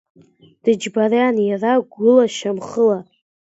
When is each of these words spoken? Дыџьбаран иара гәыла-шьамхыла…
Дыџьбаран 0.63 1.35
иара 1.49 1.71
гәыла-шьамхыла… 1.91 2.97